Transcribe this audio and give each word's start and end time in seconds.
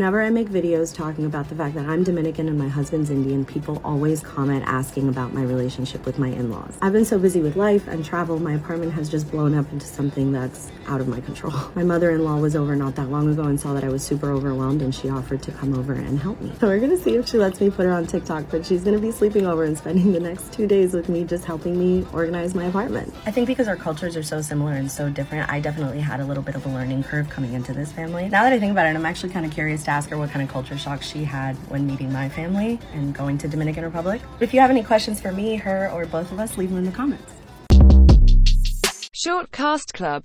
Whenever 0.00 0.22
I 0.22 0.30
make 0.30 0.48
videos 0.48 0.94
talking 0.94 1.26
about 1.26 1.50
the 1.50 1.54
fact 1.54 1.74
that 1.74 1.84
I'm 1.84 2.04
Dominican 2.04 2.48
and 2.48 2.58
my 2.58 2.68
husband's 2.68 3.10
Indian, 3.10 3.44
people 3.44 3.82
always 3.84 4.22
comment 4.22 4.64
asking 4.66 5.10
about 5.10 5.34
my 5.34 5.42
relationship 5.42 6.06
with 6.06 6.18
my 6.18 6.28
in-laws. 6.28 6.78
I've 6.80 6.94
been 6.94 7.04
so 7.04 7.18
busy 7.18 7.42
with 7.42 7.54
life 7.54 7.86
and 7.86 8.02
travel, 8.02 8.38
my 8.38 8.54
apartment 8.54 8.94
has 8.94 9.10
just 9.10 9.30
blown 9.30 9.54
up 9.54 9.70
into 9.74 9.86
something 9.86 10.32
that's 10.32 10.72
out 10.86 11.02
of 11.02 11.08
my 11.08 11.20
control. 11.20 11.52
My 11.74 11.84
mother-in-law 11.84 12.38
was 12.38 12.56
over 12.56 12.74
not 12.74 12.96
that 12.96 13.10
long 13.10 13.30
ago 13.30 13.44
and 13.44 13.60
saw 13.60 13.74
that 13.74 13.84
I 13.84 13.88
was 13.88 14.02
super 14.02 14.32
overwhelmed 14.32 14.82
and 14.82 14.92
she 14.92 15.08
offered 15.08 15.42
to 15.42 15.52
come 15.52 15.78
over 15.78 15.92
and 15.92 16.18
help 16.18 16.40
me. 16.40 16.52
So 16.58 16.66
we're 16.66 16.80
gonna 16.80 16.96
see 16.96 17.14
if 17.14 17.28
she 17.28 17.36
lets 17.36 17.60
me 17.60 17.70
put 17.70 17.84
her 17.84 17.92
on 17.92 18.06
TikTok, 18.06 18.46
but 18.50 18.66
she's 18.66 18.82
gonna 18.82 18.98
be 18.98 19.12
sleeping 19.12 19.46
over 19.46 19.64
and 19.64 19.78
spending 19.78 20.12
the 20.12 20.18
next 20.18 20.52
two 20.52 20.66
days 20.66 20.92
with 20.92 21.08
me 21.08 21.24
just 21.24 21.44
helping 21.44 21.78
me 21.78 22.06
organize 22.12 22.54
my 22.54 22.64
apartment. 22.64 23.14
I 23.26 23.30
think 23.30 23.46
because 23.46 23.68
our 23.68 23.76
cultures 23.76 24.16
are 24.16 24.22
so 24.22 24.40
similar 24.40 24.72
and 24.72 24.90
so 24.90 25.10
different, 25.10 25.48
I 25.48 25.60
definitely 25.60 26.00
had 26.00 26.18
a 26.18 26.24
little 26.24 26.42
bit 26.42 26.56
of 26.56 26.66
a 26.66 26.70
learning 26.70 27.04
curve 27.04 27.28
coming 27.28 27.52
into 27.52 27.72
this 27.72 27.92
family. 27.92 28.28
Now 28.28 28.42
that 28.42 28.52
I 28.52 28.58
think 28.58 28.72
about 28.72 28.86
it, 28.86 28.96
I'm 28.96 29.06
actually 29.06 29.32
kind 29.32 29.46
of 29.46 29.52
curious 29.52 29.84
ask 29.90 30.08
her 30.10 30.16
what 30.16 30.30
kind 30.30 30.42
of 30.42 30.48
culture 30.48 30.78
shock 30.78 31.02
she 31.02 31.24
had 31.24 31.54
when 31.68 31.86
meeting 31.86 32.12
my 32.12 32.28
family 32.28 32.78
and 32.94 33.12
going 33.12 33.36
to 33.38 33.48
Dominican 33.48 33.84
Republic. 33.84 34.22
If 34.38 34.54
you 34.54 34.60
have 34.60 34.70
any 34.70 34.82
questions 34.82 35.20
for 35.20 35.32
me, 35.32 35.56
her, 35.56 35.90
or 35.90 36.06
both 36.06 36.30
of 36.32 36.38
us, 36.38 36.56
leave 36.56 36.70
them 36.70 36.78
in 36.78 36.84
the 36.84 36.92
comments. 36.92 37.32
Short 39.12 39.50
Cast 39.50 39.92
Club 39.92 40.18